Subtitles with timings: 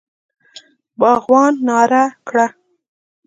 [0.99, 2.47] باغوان ناره کړه!